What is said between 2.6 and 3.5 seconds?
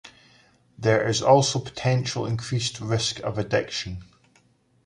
risk of